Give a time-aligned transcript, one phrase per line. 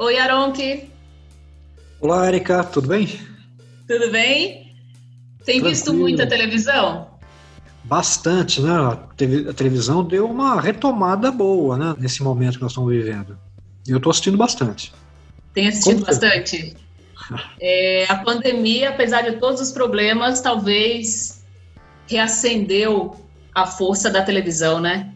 [0.00, 0.88] Oi, Aronki.
[2.00, 3.06] Olá, Erika, tudo bem?
[3.86, 4.74] Tudo bem?
[5.44, 5.68] Tem Tranquilo.
[5.68, 7.06] visto muita televisão?
[7.84, 8.70] Bastante, né?
[8.70, 11.94] A televisão deu uma retomada boa, né?
[11.98, 13.38] Nesse momento que nós estamos vivendo.
[13.86, 14.90] E eu estou assistindo bastante.
[15.52, 16.74] Tem assistido Como bastante?
[17.60, 21.44] É, a pandemia, apesar de todos os problemas, talvez
[22.08, 23.14] reacendeu
[23.54, 25.12] a força da televisão, né?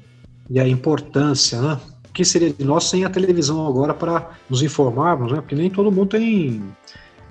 [0.48, 1.80] E a importância, né?
[2.15, 5.41] Que seria de nós sem a televisão agora para nos informarmos, né?
[5.41, 6.63] Porque nem todo mundo tem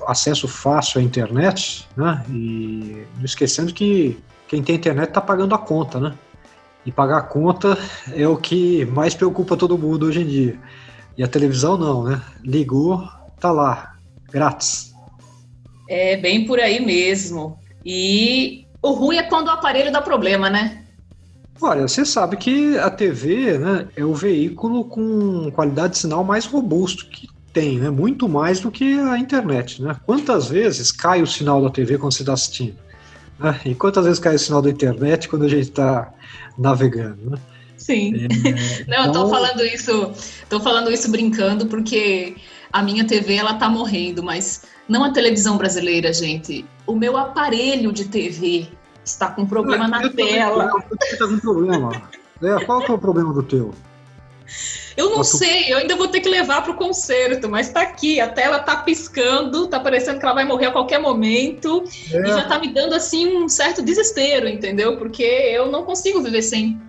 [0.05, 2.23] acesso fácil à internet, né?
[2.29, 6.13] E não esquecendo que quem tem internet está pagando a conta, né?
[6.85, 7.77] E pagar a conta
[8.13, 10.59] é o que mais preocupa todo mundo hoje em dia.
[11.17, 12.21] E a televisão não, né?
[12.43, 13.07] Ligou,
[13.39, 13.95] tá lá,
[14.29, 14.93] grátis.
[15.89, 17.57] É bem por aí mesmo.
[17.85, 20.82] E o ruim é quando o aparelho dá problema, né?
[21.63, 26.45] Olha, você sabe que a TV né, é o veículo com qualidade de sinal mais
[26.45, 27.89] robusto que tem, né?
[27.89, 29.95] Muito mais do que a internet, né?
[30.05, 32.75] Quantas vezes cai o sinal da TV quando você está assistindo?
[33.39, 33.61] Né?
[33.65, 36.11] E quantas vezes cai o sinal da internet quando a gente está
[36.57, 37.37] navegando, né?
[37.77, 38.13] Sim.
[38.15, 38.27] É,
[38.87, 39.05] Não, então...
[39.05, 40.11] eu tô então falando isso,
[40.49, 42.35] tô falando isso brincando porque
[42.73, 46.65] a minha TV ela tá morrendo, mas não a televisão brasileira, gente.
[46.85, 48.67] O meu aparelho de TV
[49.03, 50.69] está com problema na tela.
[50.91, 52.01] Está com problema.
[52.41, 53.73] É, qual que é o problema do teu?
[54.95, 58.19] Eu não sei, eu ainda vou ter que levar para o concerto, mas está aqui,
[58.19, 62.21] a tela está piscando, está parecendo que ela vai morrer a qualquer momento é.
[62.21, 64.97] e já está me dando assim um certo desespero, entendeu?
[64.97, 66.79] Porque eu não consigo viver sem.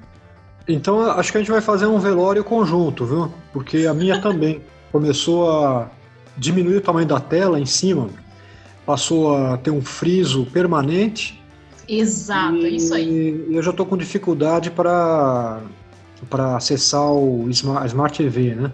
[0.69, 3.33] Então acho que a gente vai fazer um velório conjunto, viu?
[3.53, 4.63] Porque a minha também
[4.93, 5.91] começou a
[6.37, 8.11] diminuir o tamanho da tela em cima,
[8.85, 11.43] passou a ter um friso permanente.
[11.89, 13.47] Exato, e, é isso aí.
[13.49, 15.61] E eu já estou com dificuldade para
[16.31, 18.73] para acessar o Smart, Smart TV, né?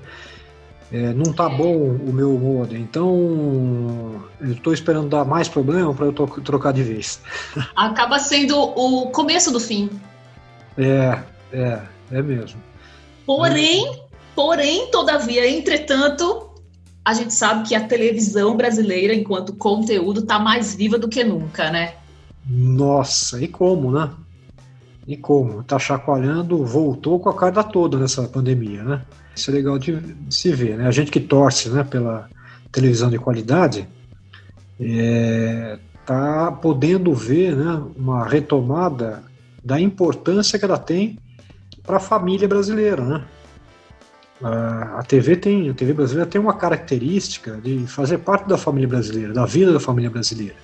[0.92, 6.06] É, não tá bom o meu modem, então eu estou esperando dar mais problema para
[6.06, 7.20] eu trocar de vez.
[7.76, 9.88] Acaba sendo o começo do fim.
[10.76, 11.18] É,
[11.52, 12.60] é, é mesmo.
[13.24, 14.00] Porém,
[14.34, 16.50] porém, todavia, entretanto,
[17.04, 21.70] a gente sabe que a televisão brasileira, enquanto conteúdo, tá mais viva do que nunca,
[21.70, 21.94] né?
[22.48, 24.10] Nossa, e como, né?
[25.06, 25.62] E como?
[25.62, 29.02] Tá chacoalhando, voltou com a carga toda nessa pandemia, né?
[29.34, 30.86] Isso é legal de, se ver, né?
[30.86, 32.28] A gente que torce né, pela
[32.70, 33.88] televisão de qualidade
[34.80, 39.22] é, tá podendo ver né, uma retomada
[39.62, 41.18] da importância que ela tem
[41.82, 43.24] para a família brasileira, né?
[44.42, 49.34] A TV tem, a TV brasileira tem uma característica de fazer parte da família brasileira,
[49.34, 50.54] da vida da família brasileira.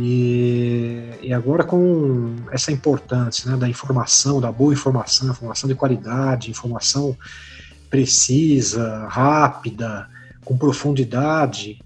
[0.00, 6.52] E, e agora com essa importância né, da informação, da boa informação, informação de qualidade,
[6.52, 7.16] informação
[7.90, 10.08] precisa, rápida,
[10.44, 11.80] com profundidade.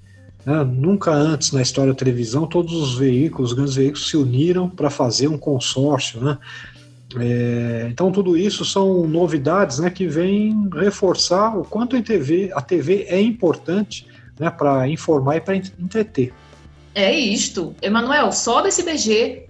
[0.44, 0.62] Né?
[0.62, 4.90] Nunca antes na história da televisão todos os veículos, os grandes veículos, se uniram para
[4.90, 6.20] fazer um consórcio.
[6.20, 6.38] Né?
[7.16, 12.60] É, então tudo isso são novidades né, que vêm reforçar o quanto a TV, a
[12.60, 14.06] TV é importante
[14.38, 16.34] né, para informar e para entreter.
[16.94, 17.74] É isto.
[17.80, 19.46] Emanuel, sobe esse BG.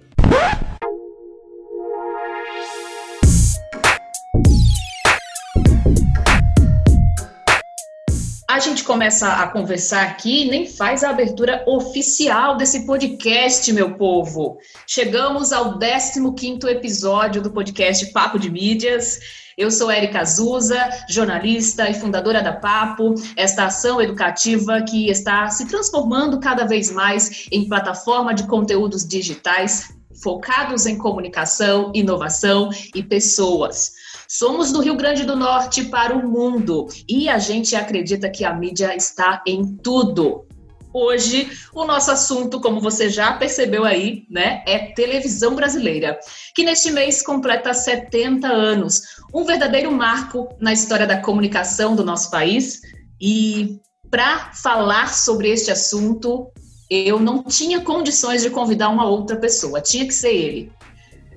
[8.63, 14.57] Gente começa a conversar aqui, nem faz a abertura oficial desse podcast, meu povo.
[14.87, 19.19] Chegamos ao 15º episódio do podcast Papo de Mídias.
[19.57, 20.79] Eu sou Érica Azusa,
[21.09, 27.47] jornalista e fundadora da Papo, esta ação educativa que está se transformando cada vez mais
[27.51, 29.89] em plataforma de conteúdos digitais
[30.23, 33.91] focados em comunicação, inovação e pessoas.
[34.35, 38.51] Somos do Rio Grande do Norte para o mundo e a gente acredita que a
[38.51, 40.47] mídia está em tudo.
[40.91, 46.19] Hoje, o nosso assunto, como você já percebeu aí, né, é televisão brasileira,
[46.55, 52.31] que neste mês completa 70 anos, um verdadeiro marco na história da comunicação do nosso
[52.31, 52.81] país.
[53.21, 53.79] E
[54.09, 56.51] para falar sobre este assunto,
[56.89, 60.71] eu não tinha condições de convidar uma outra pessoa, tinha que ser ele.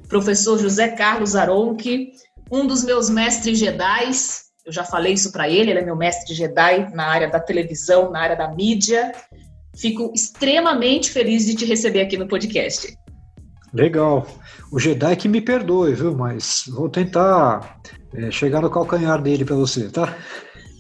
[0.08, 2.12] Professor José Carlos Aronque,
[2.50, 6.34] um dos meus mestres jedais, eu já falei isso para ele, ele é meu mestre
[6.34, 9.12] Jedi na área da televisão, na área da mídia.
[9.76, 12.96] Fico extremamente feliz de te receber aqui no podcast.
[13.72, 14.26] Legal.
[14.72, 16.16] O Jedi que me perdoe, viu?
[16.16, 17.78] Mas vou tentar
[18.12, 20.16] é, chegar no calcanhar dele para você, tá?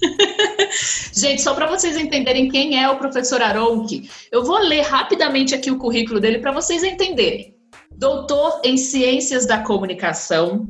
[1.14, 5.70] Gente, só para vocês entenderem quem é o professor Aronque, eu vou ler rapidamente aqui
[5.70, 7.54] o currículo dele para vocês entenderem.
[7.92, 10.68] Doutor em Ciências da Comunicação,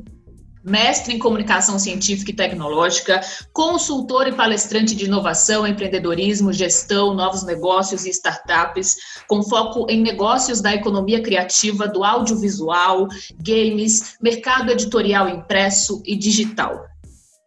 [0.67, 3.21] mestre em comunicação científica e tecnológica,
[3.53, 8.97] consultor e palestrante de inovação, empreendedorismo, gestão, novos negócios e startups,
[9.27, 13.07] com foco em negócios da economia criativa, do audiovisual,
[13.41, 16.96] games, mercado editorial impresso e digital.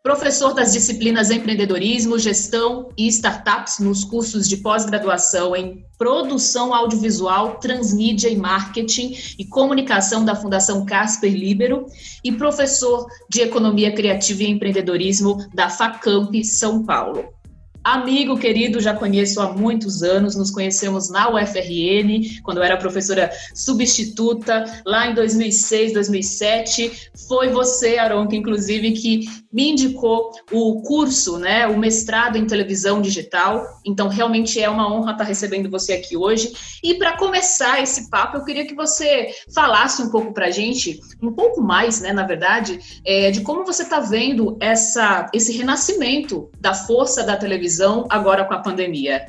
[0.02, 8.30] Professor das disciplinas empreendedorismo, gestão e startups nos cursos de pós-graduação em produção audiovisual, transmídia
[8.30, 11.84] e marketing e comunicação da Fundação Casper Libero
[12.24, 17.39] e professor de economia criativa e empreendedorismo da Facamp São Paulo.
[17.82, 23.30] Amigo querido, já conheço há muitos anos, nos conhecemos na UFRN, quando eu era professora
[23.54, 27.10] substituta, lá em 2006, 2007.
[27.26, 33.64] Foi você, Aronca, inclusive, que me indicou o curso, né, o mestrado em televisão digital.
[33.84, 36.52] Então, realmente é uma honra estar recebendo você aqui hoje.
[36.84, 41.00] E para começar esse papo, eu queria que você falasse um pouco para a gente,
[41.22, 46.50] um pouco mais, né, na verdade, é, de como você está vendo essa, esse renascimento
[46.60, 49.26] da força da televisão televisão agora com a pandemia.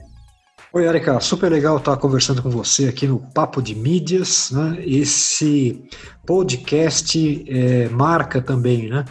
[0.73, 4.51] Oi, Erika, super legal estar conversando com você aqui no Papo de Mídias.
[4.51, 4.77] Né?
[4.85, 5.83] Esse
[6.25, 9.05] podcast é, marca também né?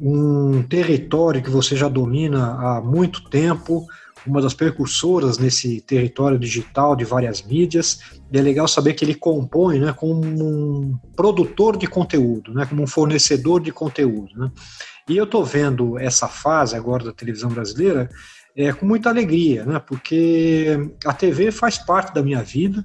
[0.00, 3.86] um território que você já domina há muito tempo,
[4.26, 8.00] uma das precursoras nesse território digital de várias mídias,
[8.32, 12.82] e é legal saber que ele compõe né, como um produtor de conteúdo, né, como
[12.82, 14.34] um fornecedor de conteúdo.
[14.36, 14.50] Né?
[15.08, 18.08] E eu estou vendo essa fase agora da televisão brasileira
[18.56, 19.78] é, com muita alegria, né?
[19.78, 22.84] Porque a TV faz parte da minha vida.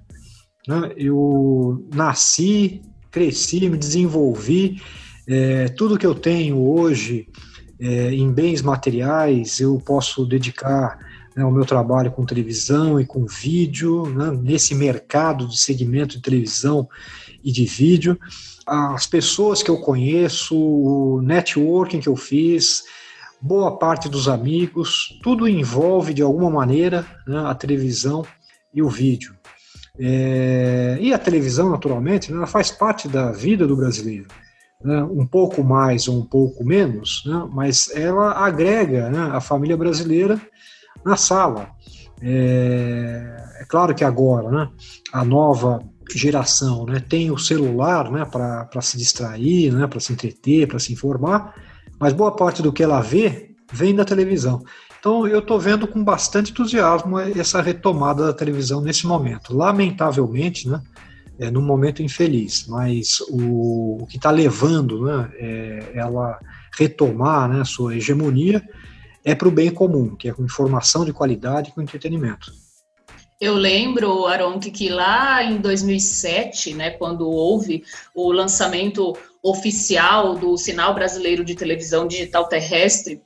[0.67, 0.91] Né?
[0.97, 4.81] Eu nasci, cresci, me desenvolvi.
[5.27, 7.27] É, tudo que eu tenho hoje
[7.79, 10.99] é, em bens materiais eu posso dedicar
[11.35, 16.21] né, ao meu trabalho com televisão e com vídeo, né, nesse mercado de segmento de
[16.21, 16.87] televisão
[17.43, 18.19] e de vídeo.
[18.67, 22.83] As pessoas que eu conheço, o networking que eu fiz,
[23.41, 28.23] boa parte dos amigos, tudo envolve de alguma maneira né, a televisão
[28.73, 29.35] e o vídeo.
[29.99, 34.27] É, e a televisão, naturalmente, né, ela faz parte da vida do brasileiro.
[34.83, 39.77] Né, um pouco mais ou um pouco menos, né, mas ela agrega né, a família
[39.77, 40.39] brasileira
[41.03, 41.69] na sala.
[42.21, 44.69] É, é claro que agora né,
[45.11, 45.83] a nova
[46.15, 51.55] geração tem o celular para se distrair, para se entreter, para se informar,
[52.01, 54.63] mas boa parte do que ela vê vem da televisão.
[54.99, 59.55] Então eu estou vendo com bastante entusiasmo essa retomada da televisão nesse momento.
[59.55, 60.81] Lamentavelmente, né,
[61.39, 66.39] é num momento infeliz, mas o, o que está levando né, é, ela
[66.77, 68.63] retomar né, sua hegemonia
[69.23, 72.51] é para o bem comum, que é com informação de qualidade e com entretenimento.
[73.39, 77.83] Eu lembro, Aronque, que lá em 2007, né, quando houve
[78.13, 83.21] o lançamento oficial do Sinal Brasileiro de Televisão Digital Terrestre,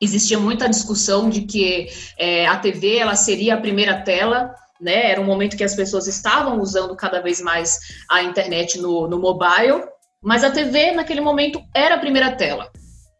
[0.00, 1.88] existia muita discussão de que
[2.18, 5.10] é, a TV ela seria a primeira tela, né?
[5.10, 7.78] Era um momento que as pessoas estavam usando cada vez mais
[8.10, 9.84] a internet no, no mobile,
[10.22, 12.70] mas a TV naquele momento era a primeira tela.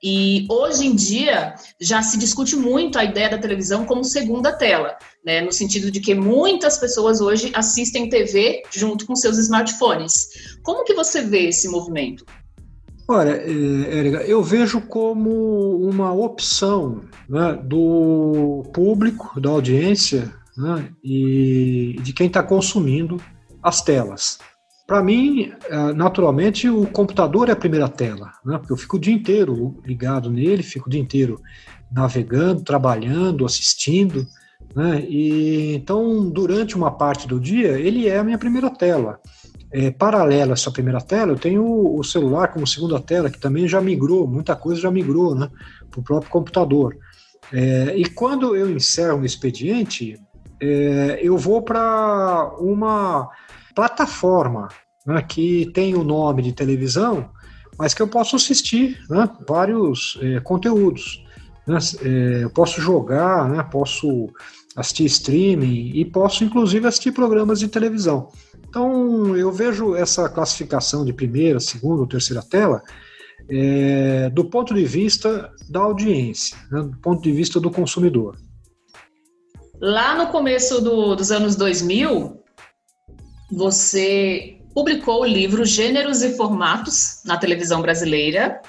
[0.02, 4.98] E hoje em dia já se discute muito a ideia da televisão como segunda tela,
[5.24, 5.40] né?
[5.40, 10.58] No sentido de que muitas pessoas hoje assistem TV junto com seus smartphones.
[10.62, 12.24] Como que você vê esse movimento?
[13.06, 22.12] Olha, Érica, eu vejo como uma opção né, do público, da audiência né, e de
[22.14, 23.20] quem está consumindo
[23.62, 24.38] as telas.
[24.86, 28.58] Para mim, é, naturalmente, o computador é a primeira tela, né?
[28.58, 31.40] porque eu fico o dia inteiro ligado nele, fico o dia inteiro
[31.90, 34.26] navegando, trabalhando, assistindo.
[34.74, 35.04] Né?
[35.08, 39.20] E, então, durante uma parte do dia, ele é a minha primeira tela.
[39.70, 43.66] É, paralelo a essa primeira tela, eu tenho o celular como segunda tela, que também
[43.66, 45.50] já migrou, muita coisa já migrou né,
[45.90, 46.96] para o próprio computador.
[47.52, 50.16] É, e quando eu encerro um expediente,
[50.60, 53.28] é, eu vou para uma
[53.74, 54.68] plataforma
[55.04, 57.30] né, que tem o nome de televisão,
[57.78, 61.24] mas que eu posso assistir né, vários é, conteúdos.
[61.66, 64.28] Né, é, eu posso jogar, né, posso
[64.76, 68.28] assistir streaming e posso inclusive assistir programas de televisão.
[68.68, 72.82] Então eu vejo essa classificação de primeira, segunda ou terceira tela
[73.48, 78.36] é, do ponto de vista da audiência, né, do ponto de vista do consumidor.
[79.80, 82.40] Lá no começo do, dos anos 2000,
[83.52, 88.60] você publicou o livro Gêneros e Formatos na televisão brasileira.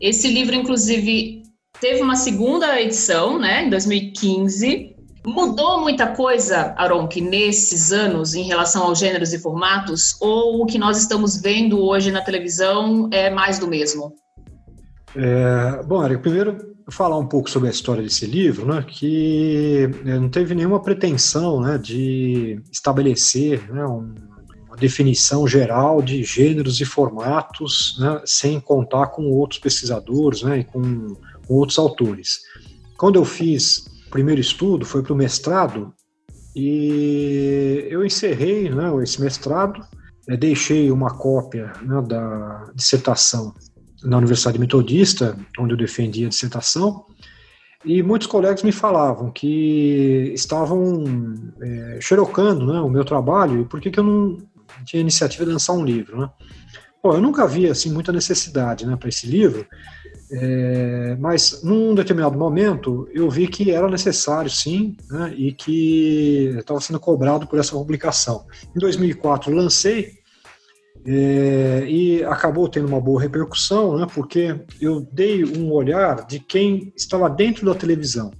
[0.00, 1.42] Esse livro, inclusive,
[1.80, 4.91] teve uma segunda edição, né, em 2015.
[5.24, 10.16] Mudou muita coisa, Aronque, nesses anos em relação aos gêneros e formatos?
[10.20, 14.12] Ou o que nós estamos vendo hoje na televisão é mais do mesmo?
[15.14, 20.18] É, bom, Eric, primeiro falar um pouco sobre a história desse livro, né, que é,
[20.18, 24.12] não teve nenhuma pretensão né, de estabelecer né, um,
[24.66, 30.64] uma definição geral de gêneros e formatos, né, sem contar com outros pesquisadores né, e
[30.64, 31.14] com,
[31.46, 32.40] com outros autores.
[32.96, 35.92] Quando eu fiz primeiro estudo, foi para o mestrado,
[36.54, 39.82] e eu encerrei né, esse mestrado,
[40.38, 43.54] deixei uma cópia né, da dissertação
[44.04, 47.06] na Universidade Metodista, onde eu defendia a dissertação,
[47.84, 51.04] e muitos colegas me falavam que estavam
[51.60, 54.38] é, xerocando né, o meu trabalho e por que, que eu não
[54.84, 56.20] tinha iniciativa de lançar um livro.
[56.20, 56.30] Né?
[57.02, 59.66] Bom, eu nunca vi assim, muita necessidade né, para esse livro,
[60.34, 66.80] é, mas num determinado momento eu vi que era necessário sim né, e que estava
[66.80, 68.46] sendo cobrado por essa publicação.
[68.74, 70.12] Em 2004 lancei
[71.04, 76.92] é, e acabou tendo uma boa repercussão, né, porque eu dei um olhar de quem
[76.96, 78.30] estava dentro da televisão.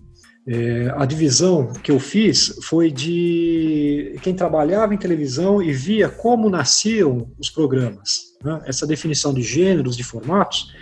[0.48, 6.48] É, a divisão que eu fiz foi de quem trabalhava em televisão e via como
[6.48, 8.32] nasciam os programas.
[8.42, 8.62] Né?
[8.64, 10.72] Essa definição de gêneros, de formatos,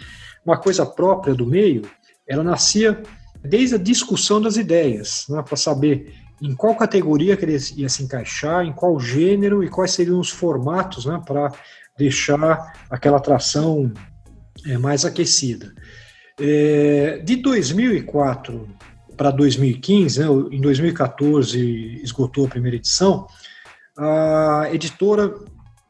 [0.44, 1.82] uma coisa própria do meio,
[2.26, 3.02] ela nascia
[3.42, 5.42] desde a discussão das ideias, né?
[5.42, 9.90] para saber em qual categoria que ele ia se encaixar, em qual gênero e quais
[9.92, 11.52] seriam os formatos né, para
[11.98, 13.92] deixar aquela atração
[14.66, 15.74] é, mais aquecida.
[16.40, 18.66] É, de 2004
[19.16, 23.26] para 2015, né, em 2014 esgotou a primeira edição,
[23.98, 25.34] a editora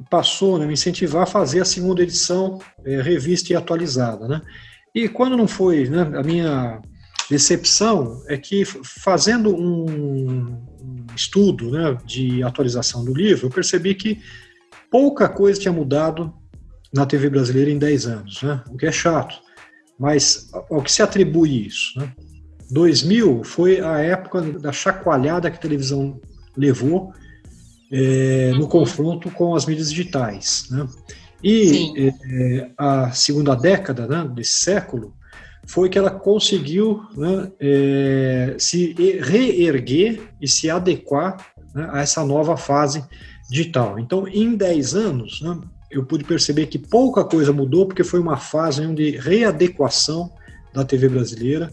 [0.09, 4.27] passou né, me incentivar a fazer a segunda edição é, revista e atualizada.
[4.27, 4.41] Né?
[4.95, 6.81] E quando não foi né, a minha
[7.29, 10.59] decepção é que fazendo um
[11.15, 14.21] estudo né, de atualização do livro, eu percebi que
[14.91, 16.33] pouca coisa tinha mudado
[16.93, 18.63] na TV brasileira em 10 anos, né?
[18.69, 19.39] o que é chato.
[19.99, 21.99] Mas ao que se atribui isso?
[21.99, 22.13] Né?
[22.71, 26.21] 2000 foi a época da chacoalhada que a televisão
[26.57, 27.13] levou
[27.91, 30.67] é, no confronto com as mídias digitais.
[30.71, 30.87] Né?
[31.43, 35.15] E é, a segunda década né, desse século
[35.67, 42.57] foi que ela conseguiu né, é, se reerguer e se adequar né, a essa nova
[42.57, 43.05] fase
[43.49, 43.99] digital.
[43.99, 45.59] Então, em 10 anos, né,
[45.91, 50.33] eu pude perceber que pouca coisa mudou, porque foi uma fase de readequação
[50.73, 51.73] da TV brasileira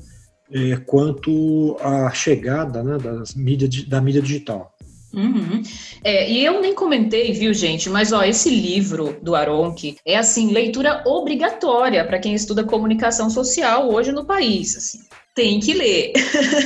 [0.52, 4.77] é, quanto à chegada né, das mídia, da mídia digital.
[5.18, 5.64] Uhum.
[6.04, 7.90] É, e eu nem comentei, viu, gente?
[7.90, 13.92] Mas ó, esse livro do Aronque é assim leitura obrigatória para quem estuda comunicação social
[13.92, 14.78] hoje no país.
[14.78, 15.00] Assim
[15.34, 16.14] tem que ler.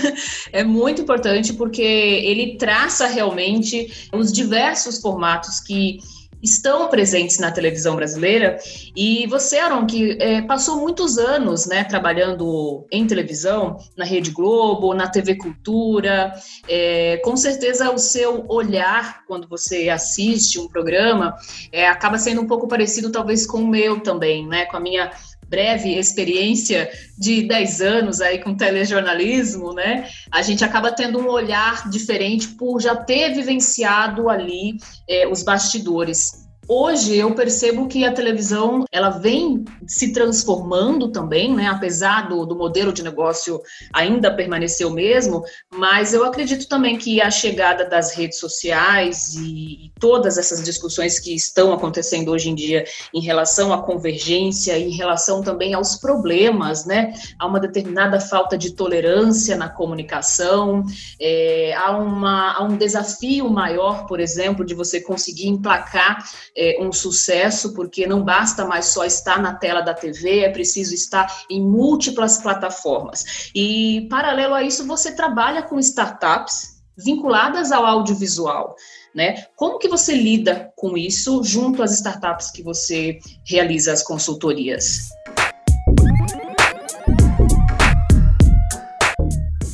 [0.53, 5.97] é muito importante porque ele traça realmente os diversos formatos que
[6.41, 8.57] estão presentes na televisão brasileira.
[8.95, 14.93] E você, Aaron, que é, passou muitos anos né, trabalhando em televisão, na Rede Globo,
[14.93, 16.33] na TV Cultura,
[16.67, 21.35] é, com certeza o seu olhar quando você assiste um programa
[21.71, 24.65] é, acaba sendo um pouco parecido, talvez, com o meu também, né?
[24.65, 25.11] Com a minha
[25.51, 30.09] breve experiência de 10 anos aí com telejornalismo, né?
[30.31, 34.77] A gente acaba tendo um olhar diferente por já ter vivenciado ali
[35.07, 36.49] é, os bastidores.
[36.67, 41.67] Hoje eu percebo que a televisão ela vem se transformando também, né?
[41.67, 43.59] Apesar do, do modelo de negócio
[43.91, 49.87] ainda permanecer o mesmo, mas eu acredito também que a chegada das redes sociais e,
[49.87, 54.91] e todas essas discussões que estão acontecendo hoje em dia em relação à convergência, em
[54.91, 57.11] relação também aos problemas, né?
[57.39, 60.83] Há uma determinada falta de tolerância na comunicação,
[61.19, 66.23] é, há, uma, há um desafio maior, por exemplo, de você conseguir emplacar
[66.55, 70.93] é, um sucesso, porque não basta mais só estar na tela da TV, é preciso
[70.93, 73.51] estar em múltiplas plataformas.
[73.55, 78.75] E, paralelo a isso, você trabalha com startups vinculadas ao audiovisual.
[79.13, 79.45] Né?
[79.55, 85.09] Como que você lida com isso junto às startups que você realiza as consultorias?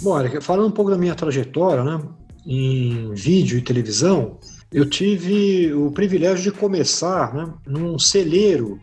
[0.01, 2.01] Bom, falando um pouco da minha trajetória, né,
[2.46, 4.39] em vídeo e televisão,
[4.71, 8.79] eu tive o privilégio de começar né, num celeiro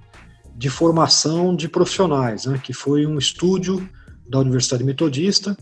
[0.56, 3.86] de formação de profissionais, né, que foi um estúdio
[4.28, 5.56] da Universidade Metodista,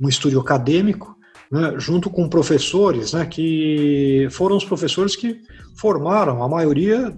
[0.00, 1.16] um estúdio acadêmico,
[1.50, 5.40] né, junto com professores, né, que foram os professores que
[5.76, 7.16] formaram a maioria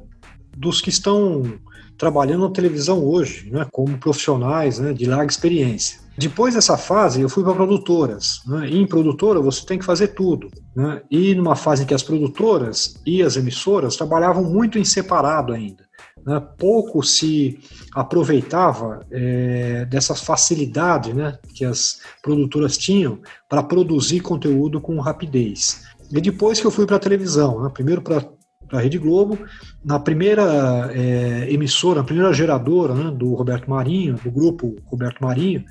[0.57, 1.59] dos que estão
[1.97, 6.01] trabalhando na televisão hoje, né, como profissionais né, de larga experiência.
[6.21, 8.43] Depois dessa fase, eu fui para produtoras.
[8.47, 8.69] Né?
[8.69, 10.51] E em produtora, você tem que fazer tudo.
[10.77, 11.01] Né?
[11.11, 15.83] E numa fase em que as produtoras e as emissoras trabalhavam muito em separado ainda.
[16.27, 17.59] né, pouco se
[17.95, 25.85] aproveitava é, dessas facilidades né, que as produtoras tinham para produzir conteúdo com rapidez.
[26.13, 28.23] E depois que eu fui para a televisão, né, primeiro para
[28.73, 29.39] a Rede Globo,
[29.83, 35.65] na primeira é, emissora, na primeira geradora né, do Roberto Marinho, do grupo Roberto Marinho,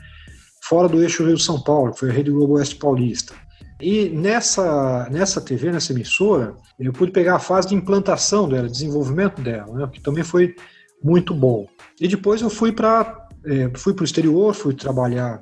[0.69, 3.33] fora do eixo Rio-São Paulo, que foi a Rede Globo Oeste Paulista.
[3.81, 9.41] E nessa, nessa TV, nessa emissora, eu pude pegar a fase de implantação dela, desenvolvimento
[9.41, 10.55] dela, né, que também foi
[11.03, 11.65] muito bom.
[11.99, 15.39] E depois eu fui para é, fui o exterior, fui trabalhar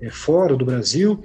[0.00, 1.22] é, fora do Brasil,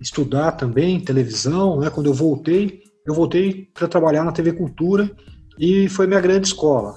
[0.00, 1.80] estudar também televisão.
[1.80, 5.10] Né, quando eu voltei, eu voltei para trabalhar na TV Cultura
[5.58, 6.94] e foi minha grande escola.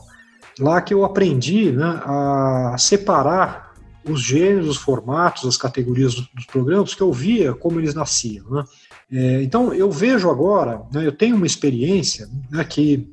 [0.59, 3.68] Lá que eu aprendi né, a separar
[4.03, 8.49] os gêneros, os formatos, as categorias dos programas, que eu via como eles nasciam.
[8.49, 8.63] Né?
[9.11, 13.11] É, então, eu vejo agora, né, eu tenho uma experiência né, que,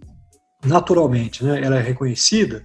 [0.64, 2.62] naturalmente, né, ela é reconhecida,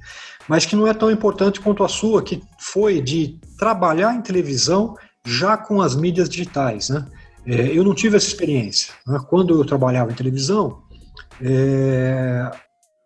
[0.47, 4.95] mas que não é tão importante quanto a sua, que foi de trabalhar em televisão
[5.25, 6.89] já com as mídias digitais.
[6.89, 7.07] Né?
[7.45, 8.93] É, eu não tive essa experiência.
[9.07, 9.19] Né?
[9.29, 10.83] Quando eu trabalhava em televisão,
[11.41, 12.51] é,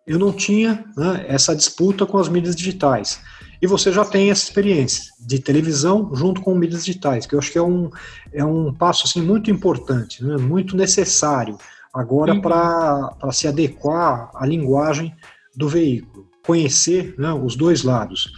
[0.06, 3.20] eu não tinha né, essa disputa com as mídias digitais
[3.60, 7.52] e você já tem essa experiência de televisão junto com mídias digitais, que eu acho
[7.52, 7.90] que é um,
[8.32, 11.56] é um passo assim, muito importante, né, muito necessário
[11.92, 12.40] agora uhum.
[12.40, 15.14] para se adequar à linguagem
[15.56, 18.30] do veículo, conhecer né, os dois lados.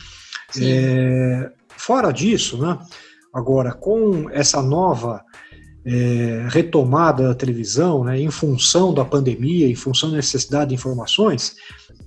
[0.60, 2.78] É, fora disso, né,
[3.34, 5.22] agora com essa nova
[5.84, 11.56] é, retomada da televisão, né, em função da pandemia, em função da necessidade de informações,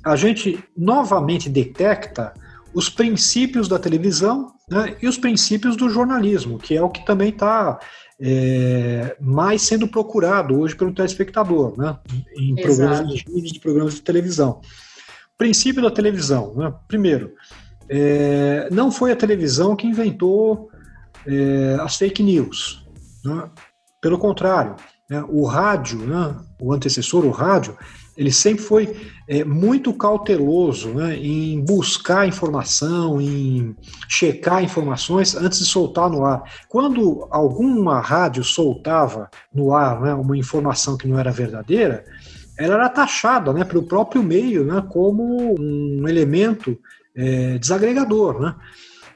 [0.03, 2.33] a gente novamente detecta
[2.73, 7.29] os princípios da televisão né, e os princípios do jornalismo, que é o que também
[7.29, 7.79] está
[8.19, 11.97] é, mais sendo procurado hoje pelo telespectador, né,
[12.37, 12.67] em Exato.
[12.67, 14.61] programas de, de programas de televisão.
[15.37, 17.33] Princípio da televisão, né, primeiro,
[17.89, 20.69] é, não foi a televisão que inventou
[21.27, 22.85] é, as fake news,
[23.25, 23.49] né,
[23.99, 24.75] pelo contrário,
[25.09, 27.77] né, o rádio, né, o antecessor, o rádio,
[28.21, 28.95] ele sempre foi
[29.27, 33.75] é, muito cauteloso né, em buscar informação, em
[34.07, 36.43] checar informações antes de soltar no ar.
[36.69, 42.05] Quando alguma rádio soltava no ar né, uma informação que não era verdadeira,
[42.59, 46.77] ela era taxada né, pelo próprio meio né, como um elemento
[47.15, 48.39] é, desagregador.
[48.39, 48.55] Né?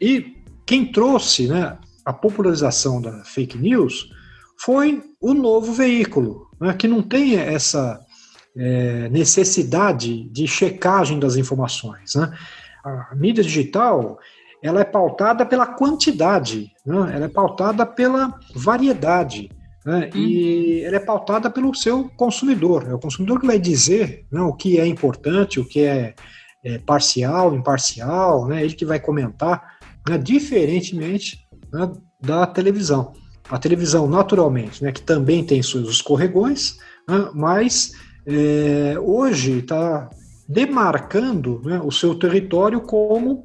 [0.01, 4.09] E quem trouxe né, a popularização da fake news
[4.57, 8.03] foi o novo veículo, né, que não tem essa
[8.57, 12.15] é, necessidade de checagem das informações.
[12.15, 12.31] Né?
[12.83, 14.19] A mídia digital
[14.63, 17.11] ela é pautada pela quantidade, né?
[17.13, 19.49] ela é pautada pela variedade.
[19.85, 20.09] Né?
[20.13, 20.19] Uhum.
[20.19, 22.87] E ela é pautada pelo seu consumidor.
[22.89, 26.15] É o consumidor que vai dizer né, o que é importante, o que é,
[26.63, 28.63] é parcial, imparcial, né?
[28.63, 29.77] ele que vai comentar,
[30.09, 33.13] né, diferentemente né, da televisão.
[33.47, 36.79] A televisão, naturalmente, que também tem seus escorregões,
[37.35, 37.91] mas
[38.25, 40.09] é, hoje está
[40.47, 43.43] demarcando né, o seu território como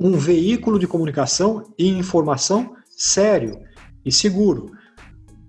[0.00, 3.60] um veículo de comunicação e informação sério
[4.04, 4.72] e seguro.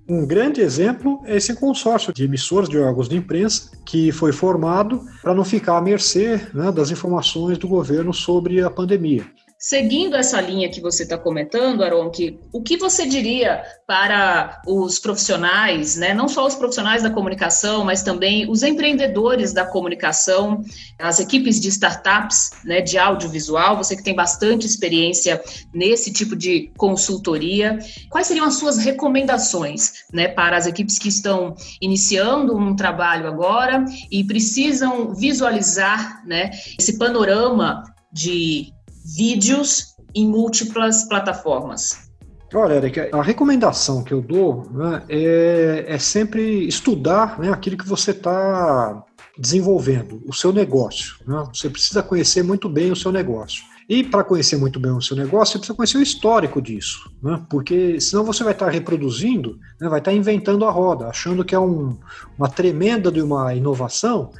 [0.07, 5.01] Um grande exemplo é esse consórcio de emissores de órgãos de imprensa que foi formado
[5.21, 9.25] para não ficar à mercê né, das informações do governo sobre a pandemia.
[9.65, 14.99] Seguindo essa linha que você está comentando, Aron, que, o que você diria para os
[14.99, 20.61] profissionais, né, não só os profissionais da comunicação, mas também os empreendedores da comunicação,
[20.99, 25.41] as equipes de startups né, de audiovisual, você que tem bastante experiência
[25.73, 31.55] nesse tipo de consultoria, quais seriam as suas recomendações né, para as equipes que estão
[31.81, 42.11] iniciando um trabalho agora e precisam visualizar né, esse panorama de vídeos em múltiplas plataformas?
[42.53, 42.79] Olha,
[43.11, 49.03] a recomendação que eu dou né, é, é, sempre estudar né, aquilo que você está
[49.37, 51.15] desenvolvendo, o seu negócio.
[51.25, 51.43] Né?
[51.51, 53.63] Você precisa conhecer muito bem o seu negócio.
[53.89, 57.43] E para conhecer muito bem o seu negócio, você precisa conhecer o histórico disso, né?
[57.49, 61.43] porque senão você vai estar tá reproduzindo, né, vai estar tá inventando a roda, achando
[61.43, 61.97] que é um,
[62.37, 64.31] uma tremenda de uma inovação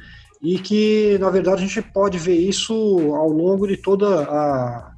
[0.44, 2.74] e que, na verdade, a gente pode ver isso
[3.14, 4.92] ao longo de toda a,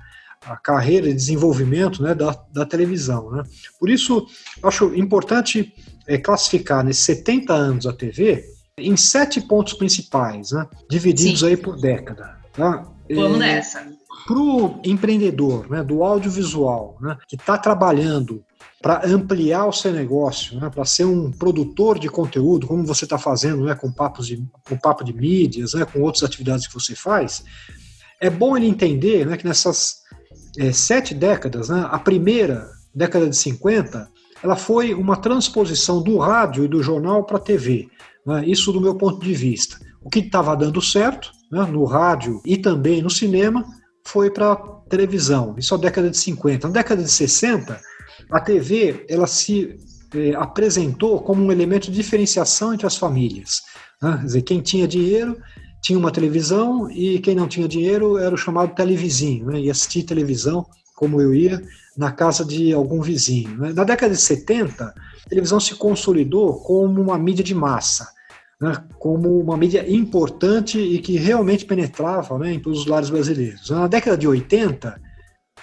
[0.45, 3.31] a carreira de desenvolvimento né, da, da televisão.
[3.31, 3.45] Né?
[3.79, 4.27] Por isso,
[4.61, 5.73] acho importante
[6.09, 8.45] é, classificar nesses 70 anos da TV
[8.77, 11.47] em sete pontos principais, né, divididos Sim.
[11.47, 12.37] aí por década.
[12.53, 12.85] Tá?
[13.09, 13.87] Vamos é, nessa.
[14.27, 18.45] Para o empreendedor né, do audiovisual, né, que está trabalhando
[18.83, 23.19] para ampliar o seu negócio, né, para ser um produtor de conteúdo, como você está
[23.19, 26.95] fazendo né, com, papos de, com papo de mídias, né, com outras atividades que você
[26.95, 27.45] faz,
[28.21, 30.03] é bom ele entender né, que nessas
[30.59, 34.09] é, sete décadas, né, a primeira, década de 50,
[34.43, 37.89] ela foi uma transposição do rádio e do jornal para a TV.
[38.27, 39.79] Né, isso do meu ponto de vista.
[40.03, 43.65] O que estava dando certo né, no rádio e também no cinema
[44.05, 44.57] foi para
[44.89, 45.55] televisão.
[45.59, 46.69] Isso é a década de 50.
[46.69, 47.81] Na década de 60,
[48.31, 49.77] a TV ela se
[50.15, 53.63] é, apresentou como um elemento de diferenciação entre as famílias.
[54.03, 54.17] Né?
[54.19, 55.37] Quer dizer, quem tinha dinheiro
[55.83, 59.61] tinha uma televisão e quem não tinha dinheiro era o chamado televizinho, né?
[59.61, 61.63] ia assistir televisão, como eu ia,
[61.97, 63.57] na casa de algum vizinho.
[63.59, 63.73] Né?
[63.73, 68.09] Na década de 70, a televisão se consolidou como uma mídia de massa,
[68.61, 68.85] né?
[68.99, 73.71] como uma mídia importante e que realmente penetrava né, em todos os lares brasileiros.
[73.71, 75.01] Na década de 80,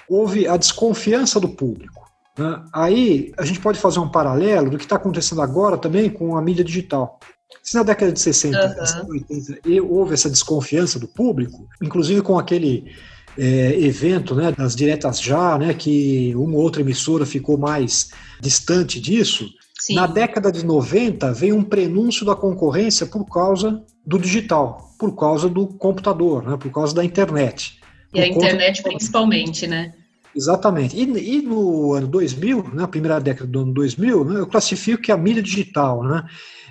[0.08, 2.02] houve a desconfiança do público.
[2.37, 2.63] Né?
[2.73, 6.41] Aí a gente pode fazer um paralelo do que está acontecendo agora também com a
[6.41, 7.19] mídia digital.
[7.61, 9.09] Se na década de 60, uhum.
[9.11, 12.91] 80 houve essa desconfiança do público, inclusive com aquele
[13.37, 18.99] é, evento né, das diretas já, né, que uma ou outra emissora ficou mais distante
[18.99, 19.47] disso,
[19.79, 19.95] Sim.
[19.95, 25.47] na década de 90 veio um prenúncio da concorrência por causa do digital, por causa
[25.47, 27.79] do computador, né, por causa da internet.
[28.13, 29.93] E a internet principalmente, né?
[30.35, 30.97] Exatamente.
[30.97, 35.01] E, e, no ano 2000, na né, primeira década do ano 2000, né, eu classifico
[35.01, 36.25] que a mídia digital, né,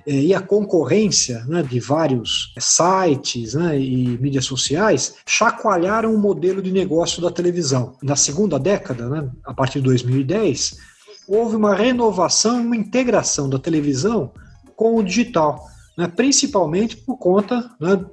[0.06, 6.60] é, e a concorrência né, de vários sites né, e mídias sociais chacoalharam o modelo
[6.60, 7.96] de negócio da televisão.
[8.02, 10.78] Na segunda década, né, a partir de 2010,
[11.28, 14.32] houve uma renovação e uma integração da televisão
[14.74, 15.64] com o digital,
[15.96, 18.04] né, principalmente por conta né,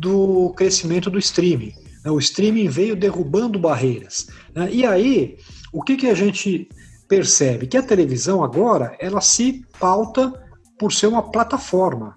[0.00, 1.85] do crescimento do streaming.
[2.06, 4.28] Né, o streaming veio derrubando barreiras.
[4.54, 5.38] Né, e aí,
[5.72, 6.68] o que, que a gente
[7.08, 7.66] percebe?
[7.66, 10.32] Que a televisão agora ela se pauta
[10.78, 12.14] por ser uma plataforma.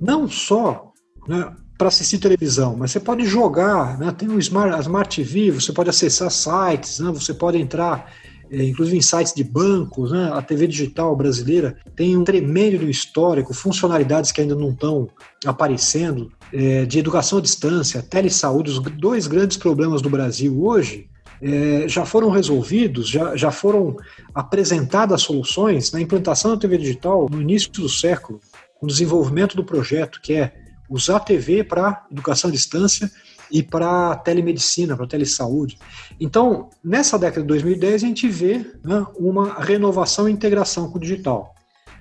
[0.00, 0.92] Não só
[1.26, 5.50] né, para assistir televisão, mas você pode jogar, né, tem o Smart, a Smart TV,
[5.50, 8.12] você pode acessar sites, né, você pode entrar,
[8.50, 14.32] inclusive em sites de bancos, né, a TV digital brasileira tem um tremendo histórico, funcionalidades
[14.32, 15.08] que ainda não estão
[15.44, 21.08] aparecendo, é, de educação à distância, telesaúde, os dois grandes problemas do Brasil hoje
[21.42, 23.96] é, já foram resolvidos, já, já foram
[24.34, 28.40] apresentadas soluções na implantação da TV digital no início do século,
[28.78, 30.54] com o desenvolvimento do projeto, que é
[30.88, 33.10] usar a TV para educação à distância
[33.50, 35.78] e para telemedicina, para telesaúde.
[36.20, 41.00] Então, nessa década de 2010, a gente vê né, uma renovação e integração com o
[41.00, 41.54] digital.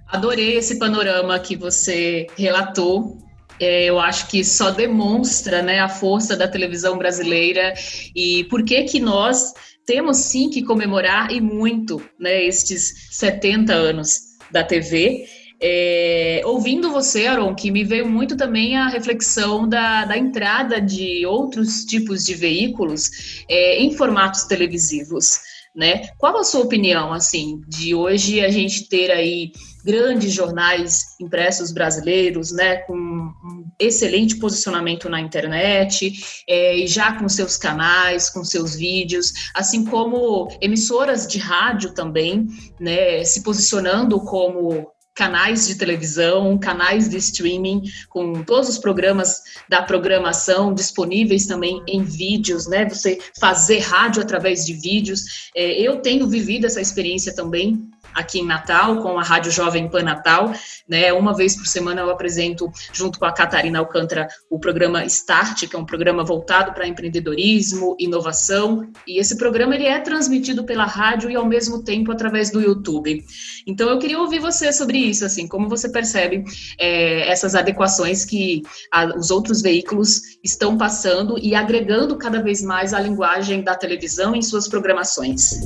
[0.07, 3.17] Adorei esse panorama que você relatou
[3.59, 7.73] é, eu acho que só demonstra né, a força da televisão brasileira
[8.15, 9.53] e por que que nós
[9.85, 14.19] temos sim que comemorar e muito né, estes 70 anos
[14.51, 15.25] da TV.
[15.65, 21.25] É, ouvindo você, Aaron, que me veio muito também a reflexão da, da entrada de
[21.25, 25.39] outros tipos de veículos é, em formatos televisivos
[25.75, 26.07] né?
[26.17, 29.51] Qual a sua opinião, assim, de hoje a gente ter aí
[29.83, 36.13] grandes jornais impressos brasileiros, né, com um excelente posicionamento na internet,
[36.47, 42.47] é, já com seus canais, com seus vídeos, assim como emissoras de rádio também,
[42.79, 49.81] né, se posicionando como canais de televisão, canais de streaming, com todos os programas da
[49.81, 52.87] programação disponíveis também em vídeos, né?
[52.89, 55.51] Você fazer rádio através de vídeos.
[55.55, 60.03] É, eu tenho vivido essa experiência também aqui em Natal, com a Rádio Jovem Pan
[60.03, 60.51] Natal.
[60.87, 61.11] Né?
[61.13, 65.75] Uma vez por semana eu apresento, junto com a Catarina Alcântara, o programa Start, que
[65.75, 68.89] é um programa voltado para empreendedorismo, inovação.
[69.07, 73.23] E esse programa ele é transmitido pela rádio e, ao mesmo tempo, através do YouTube.
[73.65, 76.43] Então, eu queria ouvir você sobre isso, assim, como você percebe
[76.79, 82.93] é, essas adequações que a, os outros veículos estão passando e agregando cada vez mais
[82.93, 85.59] a linguagem da televisão em suas programações.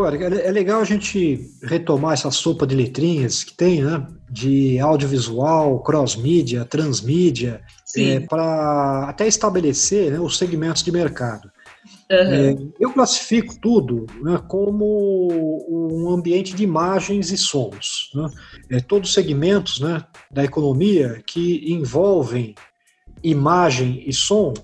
[0.00, 4.06] Bora, é, é legal a gente retomar essa sopa de letrinhas que tem, né?
[4.30, 7.60] De audiovisual, cross-mídia, transmídia,
[7.94, 11.50] é, para até estabelecer né, os segmentos de mercado.
[12.10, 12.16] Uhum.
[12.16, 15.28] É, eu classifico tudo né, como
[15.68, 18.10] um ambiente de imagens e sons.
[18.14, 18.30] Né?
[18.70, 22.54] É, todos os segmentos né, da economia que envolvem
[23.22, 24.54] imagem e som,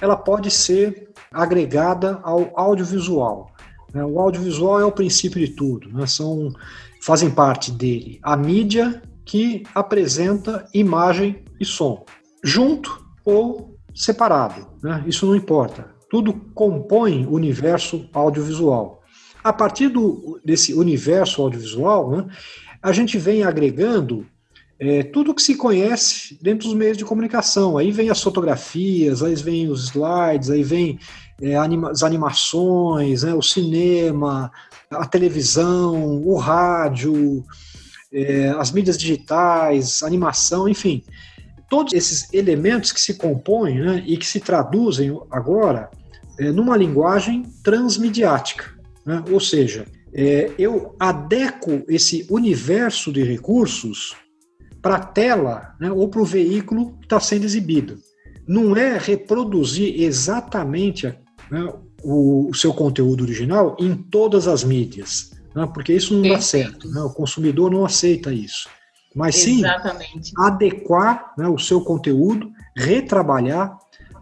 [0.00, 3.55] ela pode ser agregada ao audiovisual.
[3.92, 4.04] Né?
[4.04, 6.06] O audiovisual é o princípio de tudo, né?
[6.06, 6.52] São,
[7.00, 12.04] fazem parte dele a mídia que apresenta imagem e som,
[12.42, 15.02] junto ou separado, né?
[15.06, 15.94] isso não importa.
[16.08, 19.02] Tudo compõe o universo audiovisual.
[19.42, 22.26] A partir do, desse universo audiovisual, né,
[22.80, 24.26] a gente vem agregando
[24.78, 27.78] é, tudo que se conhece dentro dos meios de comunicação.
[27.78, 30.98] Aí vem as fotografias, aí vem os slides, aí vem
[31.40, 34.50] é, anima as animações, né, o cinema,
[34.90, 37.44] a televisão, o rádio,
[38.12, 41.04] é, as mídias digitais, animação, enfim.
[41.68, 45.90] Todos esses elementos que se compõem né, e que se traduzem agora
[46.38, 48.72] é, numa linguagem transmediática.
[49.04, 49.22] Né?
[49.30, 54.14] Ou seja, é, eu adequo esse universo de recursos
[54.80, 57.98] para a tela né, ou para o veículo que está sendo exibido.
[58.46, 61.12] Não é reproduzir exatamente
[61.50, 66.40] né, o, o, seu conteúdo original em todas as mídias, né, porque isso não dá
[66.40, 66.88] certo.
[66.88, 68.68] Né, o consumidor não aceita isso.
[69.14, 70.32] Mas sim exatamente.
[70.36, 73.78] adequar né, o seu conteúdo, retrabalhar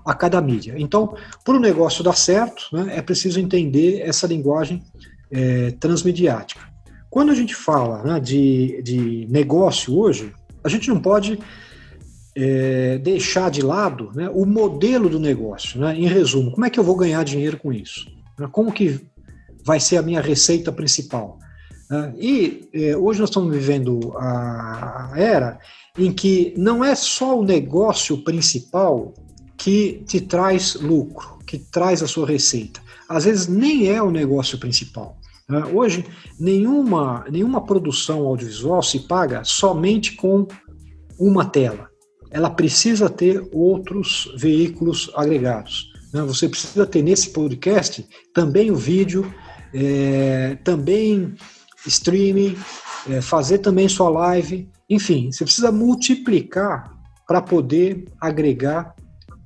[0.06, 0.74] a cada mídia.
[0.76, 4.82] Então, para o negócio dar certo, né, é preciso entender essa linguagem
[5.30, 6.60] é, transmediática.
[7.10, 10.32] Quando a gente fala né, de, de negócio hoje,
[10.62, 11.38] a gente não pode
[12.36, 15.80] é, deixar de lado né, o modelo do negócio.
[15.80, 15.96] Né?
[15.96, 18.06] Em resumo, como é que eu vou ganhar dinheiro com isso?
[18.38, 18.48] Né?
[18.50, 19.00] Como que
[19.64, 21.38] vai ser a minha receita principal?
[21.88, 22.14] Né?
[22.18, 25.58] E é, hoje nós estamos vivendo a era
[25.96, 29.14] em que não é só o negócio principal
[29.56, 32.80] que te traz lucro, que traz a sua receita.
[33.08, 35.16] Às vezes nem é o negócio principal.
[35.48, 35.62] Né?
[35.72, 36.04] Hoje,
[36.38, 40.48] nenhuma, nenhuma produção audiovisual se paga somente com
[41.18, 41.93] uma tela.
[42.34, 45.92] Ela precisa ter outros veículos agregados.
[46.12, 46.20] Né?
[46.22, 49.32] Você precisa ter nesse podcast também o vídeo,
[49.72, 51.32] é, também
[51.86, 52.58] streaming,
[53.08, 54.68] é, fazer também sua live.
[54.90, 56.92] Enfim, você precisa multiplicar
[57.24, 58.96] para poder agregar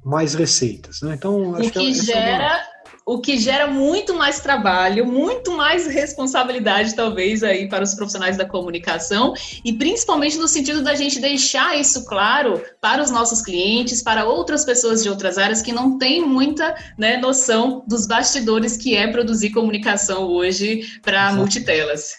[0.02, 1.02] mais receitas.
[1.02, 1.14] Né?
[1.14, 2.67] Então, acho o que, que gera
[3.08, 8.44] o que gera muito mais trabalho, muito mais responsabilidade, talvez, aí para os profissionais da
[8.44, 9.32] comunicação,
[9.64, 14.62] e principalmente no sentido da gente deixar isso claro para os nossos clientes, para outras
[14.62, 19.50] pessoas de outras áreas que não têm muita né, noção dos bastidores que é produzir
[19.52, 22.12] comunicação hoje para multitelas.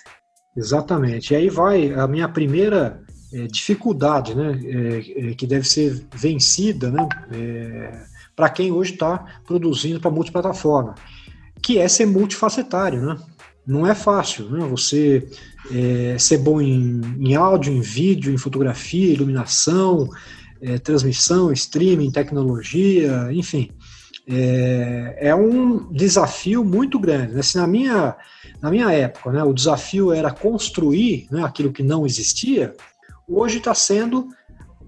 [0.58, 1.34] Exatamente.
[1.34, 3.00] E aí vai a minha primeira
[3.32, 7.08] é, dificuldade, né, é, é, que deve ser vencida, né,
[8.40, 10.96] para quem hoje está produzindo para multiplataforma,
[11.62, 13.18] que é ser multifacetário, né?
[13.68, 14.66] Não é fácil, né?
[14.68, 15.28] Você
[15.70, 20.08] é, ser bom em, em, áudio, em vídeo, em fotografia, iluminação,
[20.62, 23.72] é, transmissão, streaming, tecnologia, enfim.
[24.26, 27.34] É, é, um desafio muito grande.
[27.34, 27.42] Né?
[27.42, 28.16] Se na minha,
[28.62, 32.74] na minha época né, o desafio era construir né, aquilo que não existia,
[33.28, 34.30] hoje está sendo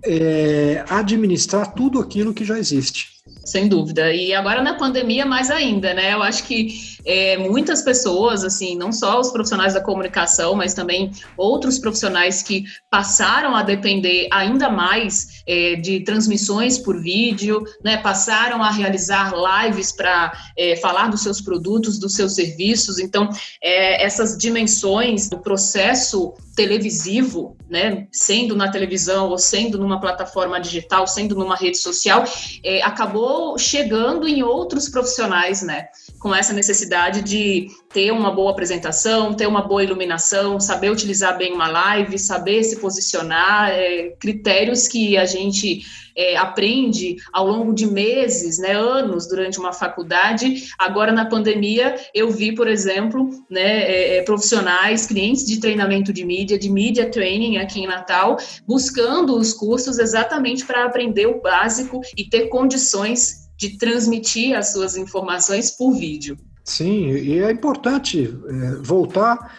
[0.06, 3.21] é, administrar tudo aquilo que já existe.
[3.44, 4.14] Sem dúvida.
[4.14, 6.14] E agora na pandemia, mais ainda, né?
[6.14, 11.12] Eu acho que é, muitas pessoas, assim, não só os profissionais da comunicação, mas também
[11.36, 17.98] outros profissionais que passaram a depender ainda mais é, de transmissões por vídeo, né?
[17.98, 23.00] Passaram a realizar lives para é, falar dos seus produtos, dos seus serviços.
[23.00, 23.28] Então,
[23.62, 31.08] é, essas dimensões do processo televisivo, né, sendo na televisão ou sendo numa plataforma digital,
[31.08, 32.24] sendo numa rede social,
[32.64, 35.88] é, acabou chegando em outros profissionais, né,
[36.20, 41.54] com essa necessidade de ter uma boa apresentação, ter uma boa iluminação, saber utilizar bem
[41.54, 45.82] uma live, saber se posicionar, é, critérios que a gente
[46.16, 50.70] é, aprende ao longo de meses, né, anos durante uma faculdade.
[50.78, 56.26] Agora na pandemia eu vi, por exemplo, né, é, é profissionais, clientes de treinamento de
[56.26, 62.02] mídia, de media training aqui em Natal, buscando os cursos exatamente para aprender o básico
[62.18, 66.38] e ter condições de transmitir as suas informações por vídeo.
[66.64, 69.56] Sim, e é importante é, voltar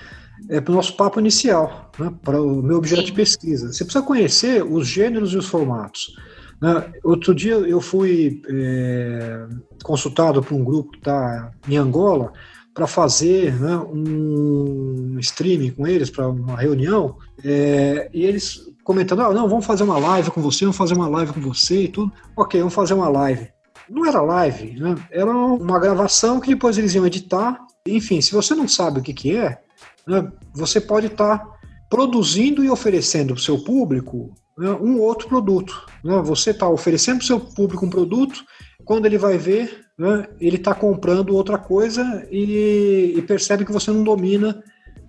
[0.49, 3.07] é, para o nosso papo inicial, né, para o meu objeto Sim.
[3.07, 3.73] de pesquisa.
[3.73, 6.17] Você precisa conhecer os gêneros e os formatos.
[6.61, 6.93] Né?
[7.03, 9.47] Outro dia eu fui é,
[9.83, 12.33] consultado por um grupo que está em Angola
[12.73, 19.33] para fazer né, um streaming com eles para uma reunião é, e eles comentando, ah,
[19.33, 22.13] não, vamos fazer uma live com você, vamos fazer uma live com você e tudo.
[22.37, 23.49] Ok, vamos fazer uma live
[23.93, 24.95] não era live, né?
[25.11, 27.61] era uma gravação que depois eles iam editar.
[27.87, 29.61] Enfim, se você não sabe o que, que é,
[30.07, 31.53] né, você pode estar tá
[31.91, 35.87] produzindo e oferecendo para o seu público né, um outro produto.
[36.03, 36.23] Né?
[36.23, 38.43] Você está oferecendo para o seu público um produto,
[38.83, 43.91] quando ele vai ver, né, ele está comprando outra coisa e, e, percebe que você
[43.91, 44.63] não domina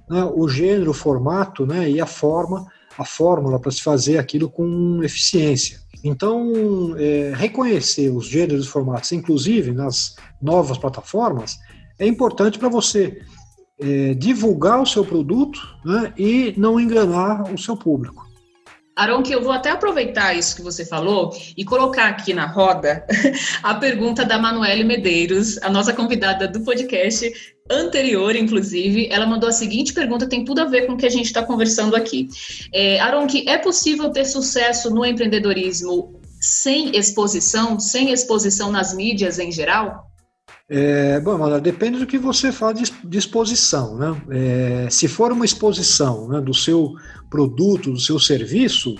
[0.09, 2.67] né, o gênero, o formato né, e a forma,
[2.97, 5.82] a fórmula para se fazer aquilo com eficiência.
[6.03, 11.59] Então, é, reconhecer os gêneros e formatos, inclusive nas novas plataformas,
[11.97, 13.21] é importante para você
[13.79, 18.23] é, divulgar o seu produto né, e não enganar o seu público.
[18.95, 23.05] Aron, que eu vou até aproveitar isso que você falou e colocar aqui na roda
[23.63, 27.31] a pergunta da Manuele Medeiros, a nossa convidada do podcast
[27.71, 29.07] anterior, inclusive.
[29.11, 31.43] Ela mandou a seguinte pergunta, tem tudo a ver com o que a gente está
[31.43, 32.27] conversando aqui.
[32.71, 39.39] É, Aron, que é possível ter sucesso no empreendedorismo sem exposição, sem exposição nas mídias
[39.39, 40.12] em geral?
[40.75, 43.95] É, bom, Manuel, depende do que você fala de, exposição.
[43.95, 44.21] Né?
[44.31, 46.95] É, se for uma exposição né, do seu
[47.29, 48.95] produto, do seu serviço,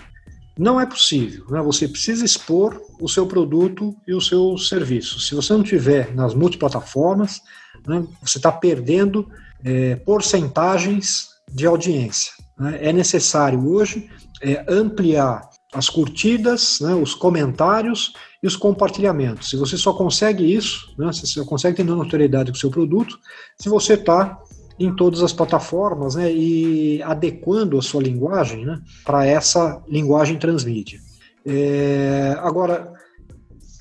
[0.55, 1.43] não é possível.
[1.49, 1.59] Né?
[1.63, 5.19] Você precisa expor o seu produto e o seu serviço.
[5.19, 7.41] Se você não tiver nas multiplataformas,
[7.87, 9.27] né, você está perdendo
[9.65, 12.33] é, porcentagens de audiência.
[12.55, 12.77] Né?
[12.83, 14.11] É necessário hoje
[14.43, 19.49] é, ampliar as curtidas, né, os comentários e os compartilhamentos.
[19.49, 23.17] Se você só consegue isso, né, você só consegue ter notoriedade com o seu produto,
[23.57, 24.39] se você está
[24.79, 30.99] em todas as plataformas né, e adequando a sua linguagem né, para essa linguagem transmídia.
[31.45, 32.91] É, agora,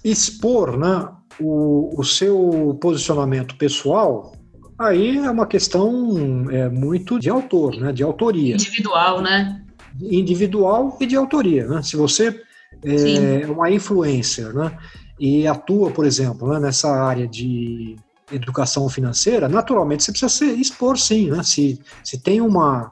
[0.04, 1.08] expor né,
[1.40, 4.32] o, o seu posicionamento pessoal
[4.78, 8.54] aí é uma questão é, muito de autor, né, de autoria.
[8.54, 9.61] Individual, né?
[10.00, 11.66] Individual e de autoria.
[11.66, 11.82] Né?
[11.82, 12.40] Se você
[12.84, 14.76] é uma influencer, né?
[15.18, 17.96] E atua, por exemplo, né, nessa área de
[18.32, 21.42] educação financeira, naturalmente você precisa se expor sim, né?
[21.42, 22.90] Se, se tem uma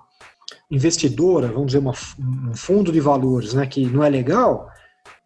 [0.71, 4.69] investidora, vamos dizer, uma, um fundo de valores, né, que não é legal,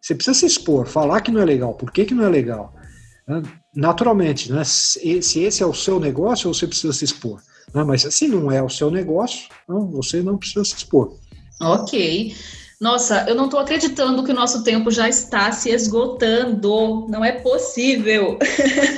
[0.01, 2.73] você precisa se expor, falar que não é legal, por que, que não é legal.
[3.75, 7.41] Naturalmente, né, se, se esse é o seu negócio, você precisa se expor.
[7.73, 7.83] Né?
[7.83, 11.15] Mas se não é o seu negócio, você não precisa se expor.
[11.61, 12.35] Ok.
[12.79, 17.07] Nossa, eu não estou acreditando que o nosso tempo já está se esgotando.
[17.09, 18.37] Não é possível.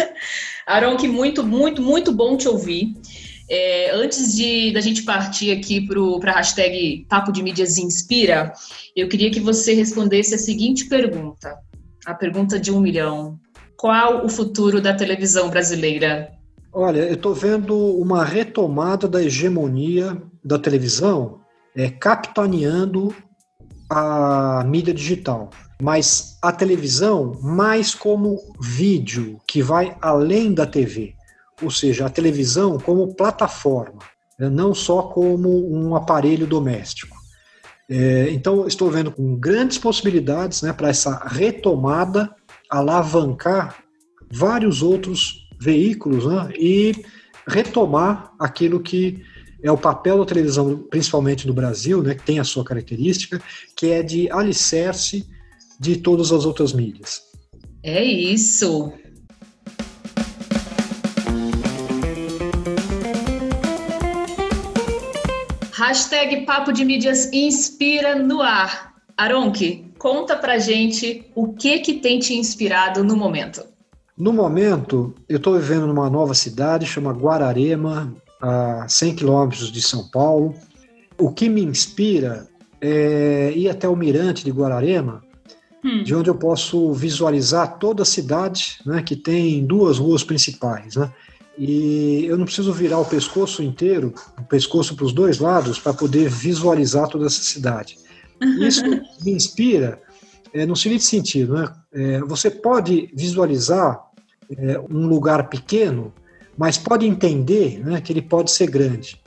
[0.66, 2.96] Aron, que muito, muito, muito bom te ouvir.
[3.50, 5.88] É, antes de da gente partir aqui
[6.20, 8.52] para a hashtag Papo de Mídias Inspira,
[8.94, 11.58] eu queria que você respondesse a seguinte pergunta.
[12.06, 13.40] A pergunta de um milhão.
[13.78, 16.30] Qual o futuro da televisão brasileira?
[16.74, 21.40] Olha, eu estou vendo uma retomada da hegemonia da televisão
[21.78, 23.16] é, capitaneando
[23.88, 31.14] a mídia digital, mas a televisão mais como vídeo que vai além da TV,
[31.62, 34.00] ou seja, a televisão como plataforma,
[34.40, 37.16] né, não só como um aparelho doméstico.
[37.90, 42.30] É, então, estou vendo com grandes possibilidades né, para essa retomada,
[42.70, 43.78] alavancar
[44.30, 47.06] vários outros veículos né, e
[47.48, 49.24] retomar aquilo que
[49.62, 53.42] é o papel da televisão, principalmente no Brasil, né, que tem a sua característica,
[53.76, 55.28] que é de alicerce
[55.80, 57.22] de todas as outras mídias.
[57.84, 58.92] É isso.
[65.74, 68.96] Hashtag Papo de Mídias Inspira no ar.
[69.16, 73.64] Aronque, conta pra gente o que que tem te inspirado no momento.
[74.18, 80.08] No momento, eu estou vivendo numa nova cidade, chama Guararema, a 100 quilômetros de São
[80.10, 80.54] Paulo.
[81.18, 82.48] O que me inspira
[82.80, 85.24] é ir até o Mirante de Guararema,
[85.84, 86.04] hum.
[86.04, 90.96] de onde eu posso visualizar toda a cidade, né, que tem duas ruas principais.
[90.96, 91.12] Né?
[91.58, 95.94] E eu não preciso virar o pescoço inteiro, o pescoço para os dois lados, para
[95.94, 97.98] poder visualizar toda essa cidade.
[98.62, 100.00] Isso me inspira
[100.54, 101.74] é, no seguinte sentido: né?
[101.92, 104.00] É, você pode visualizar
[104.56, 106.14] é, um lugar pequeno
[106.58, 109.22] mas pode entender né, que ele pode ser grande.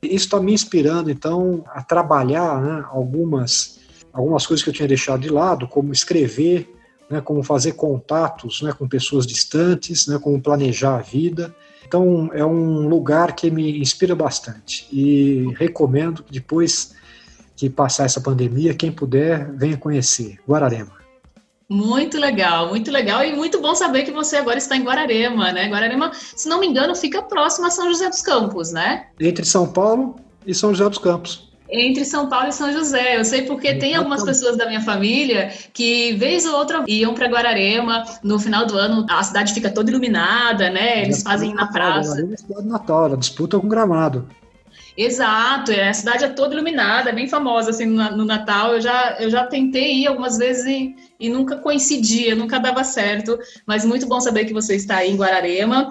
[0.00, 3.80] Isso está me inspirando, então, a trabalhar né, algumas,
[4.12, 6.72] algumas coisas que eu tinha deixado de lado, como escrever,
[7.10, 11.54] né, como fazer contatos né, com pessoas distantes, né, como planejar a vida.
[11.86, 16.94] Então, é um lugar que me inspira bastante e recomendo que depois
[17.56, 20.95] que passar essa pandemia, quem puder, venha conhecer Guararema.
[21.68, 25.68] Muito legal, muito legal e muito bom saber que você agora está em Guararema, né?
[25.68, 29.06] Guararema, se não me engano, fica próximo a São José dos Campos, né?
[29.18, 30.14] Entre São Paulo
[30.46, 31.50] e São José dos Campos.
[31.68, 33.18] Entre São Paulo e São José.
[33.18, 37.26] Eu sei porque tem algumas pessoas da minha família que, vez ou outra, iam para
[37.26, 38.04] Guararema.
[38.22, 41.02] No final do ano, a cidade fica toda iluminada, né?
[41.02, 42.20] Eles fazem na praça.
[42.20, 44.28] É cidade Natal, ela disputa com Gramado.
[44.96, 48.72] Exato, é, a cidade é toda iluminada, é bem famosa assim no, no, Natal.
[48.72, 53.38] Eu já, eu já tentei ir algumas vezes e, e nunca coincidia, nunca dava certo.
[53.66, 55.90] Mas muito bom saber que você está aí em Guararema.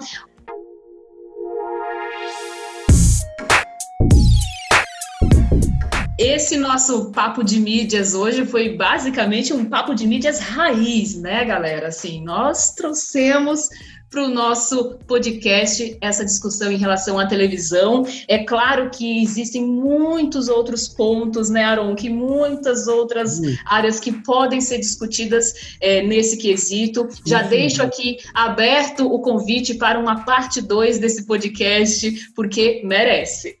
[6.18, 11.88] Esse nosso papo de mídias hoje foi basicamente um papo de mídias raiz, né, galera?
[11.88, 13.68] Assim, nós trouxemos
[14.10, 18.06] para o nosso podcast essa discussão em relação à televisão.
[18.28, 23.54] É claro que existem muitos outros pontos, né, Aron, que muitas outras uhum.
[23.66, 27.08] áreas que podem ser discutidas é, nesse quesito.
[27.26, 27.48] Já uhum.
[27.48, 33.56] deixo aqui aberto o convite para uma parte 2 desse podcast, porque merece.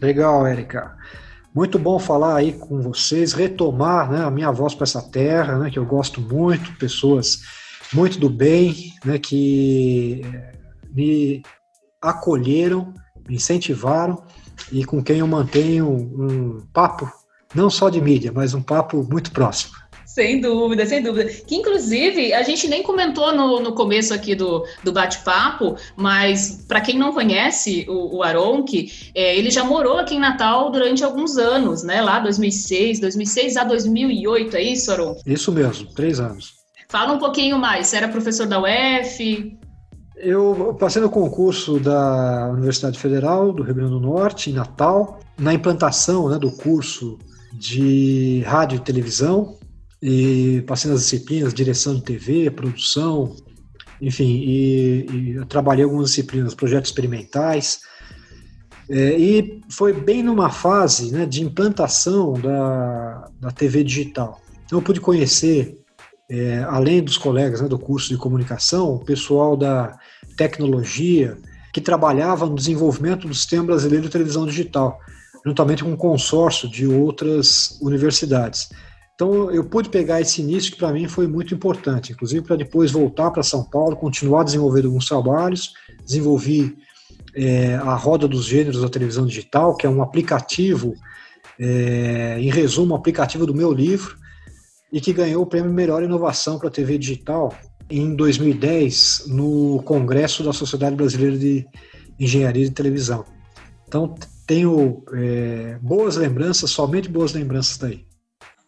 [0.00, 0.96] Legal, Érica.
[1.54, 5.70] Muito bom falar aí com vocês, retomar né, a minha voz para essa terra, né,
[5.70, 7.40] que eu gosto muito, pessoas
[7.92, 10.52] muito do bem, né, que eh,
[10.90, 11.42] me
[12.00, 12.92] acolheram,
[13.28, 14.22] me incentivaram
[14.72, 17.10] e com quem eu mantenho um papo,
[17.54, 19.72] não só de mídia, mas um papo muito próximo.
[20.18, 21.30] Sem dúvida, sem dúvida.
[21.46, 26.80] Que inclusive a gente nem comentou no, no começo aqui do, do bate-papo, mas para
[26.80, 31.36] quem não conhece o, o Aronque, é, ele já morou aqui em Natal durante alguns
[31.36, 32.00] anos, né?
[32.02, 35.22] Lá 2006, 2006 a 2008, é isso, Aronque?
[35.24, 36.57] Isso mesmo, três anos.
[36.90, 37.88] Fala um pouquinho mais.
[37.88, 39.58] Você era professor da UF?
[40.16, 45.52] Eu passei no concurso da Universidade Federal do Rio Grande do Norte, em Natal, na
[45.52, 47.18] implantação né, do curso
[47.52, 49.58] de rádio e televisão
[50.02, 53.36] e passei nas disciplinas direção de TV, produção,
[54.00, 57.80] enfim, e, e trabalhei algumas disciplinas, projetos experimentais,
[58.88, 64.40] é, e foi bem numa fase né, de implantação da, da TV digital.
[64.64, 65.77] Então eu pude conhecer,
[66.30, 69.98] é, além dos colegas né, do curso de comunicação, o pessoal da
[70.36, 71.36] tecnologia
[71.72, 74.98] que trabalhava no desenvolvimento do sistema brasileiro de televisão digital,
[75.44, 78.68] juntamente com um consórcio de outras universidades.
[79.14, 82.92] Então eu pude pegar esse início que para mim foi muito importante, inclusive para depois
[82.92, 85.72] voltar para São Paulo, continuar desenvolvendo alguns trabalhos,
[86.06, 86.76] desenvolvi
[87.34, 90.94] é, a Roda dos Gêneros da Televisão Digital, que é um aplicativo,
[91.58, 94.16] é, em resumo, um aplicativo do meu livro,
[94.92, 97.54] e que ganhou o prêmio Melhor Inovação para a TV Digital
[97.90, 101.66] em 2010 no Congresso da Sociedade Brasileira de
[102.18, 103.24] Engenharia de Televisão.
[103.86, 104.14] Então
[104.46, 108.08] tenho é, boas lembranças, somente boas lembranças daí.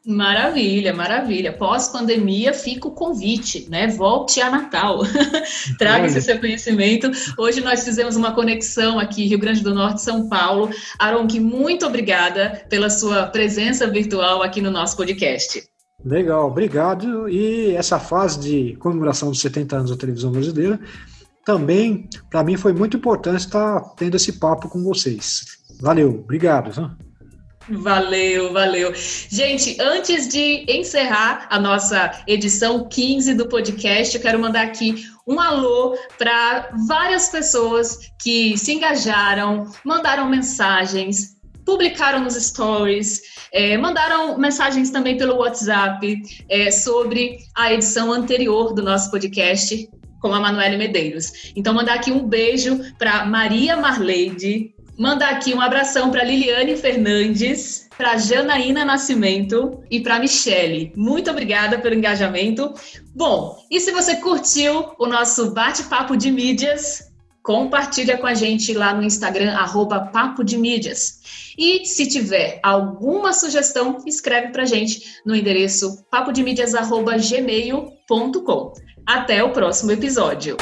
[0.07, 1.53] Maravilha, maravilha.
[1.53, 3.87] Pós-pandemia, fica o convite, né?
[3.87, 5.01] Volte a Natal.
[5.79, 7.11] Traga esse seu conhecimento.
[7.37, 10.71] Hoje nós fizemos uma conexão aqui, Rio Grande do Norte, São Paulo.
[10.99, 15.70] Aronque, muito obrigada pela sua presença virtual aqui no nosso podcast.
[16.05, 17.29] Legal, obrigado.
[17.29, 20.81] E essa fase de comemoração dos 70 anos da televisão brasileira
[21.45, 25.59] também, para mim, foi muito importante estar tendo esse papo com vocês.
[25.81, 26.97] Valeu, obrigado.
[27.69, 28.93] Valeu, valeu.
[28.95, 35.39] Gente, antes de encerrar a nossa edição 15 do podcast, eu quero mandar aqui um
[35.39, 41.37] alô para várias pessoas que se engajaram, mandaram mensagens,
[41.71, 48.83] publicaram nos stories, é, mandaram mensagens também pelo WhatsApp é, sobre a edição anterior do
[48.83, 49.89] nosso podcast
[50.21, 51.53] com a Manuele Medeiros.
[51.55, 57.89] Então, mandar aqui um beijo para Maria Marleide, Mandar aqui um abração para Liliane Fernandes,
[57.97, 60.93] para Janaína Nascimento e para Michele.
[60.95, 62.75] Muito obrigada pelo engajamento.
[63.15, 67.10] Bom, e se você curtiu o nosso bate-papo de mídias,
[67.43, 71.19] compartilha com a gente lá no Instagram, arroba Papo de Mídias.
[71.59, 78.73] E se tiver alguma sugestão, escreve para a gente no endereço papodemídias.gmail.com.
[79.07, 80.59] Até o próximo episódio.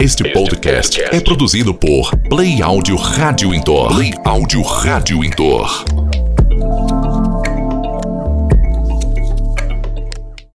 [0.00, 3.88] Este podcast é produzido por Play Áudio Rádio Intor.
[3.96, 5.97] Play Áudio Rádio Intor.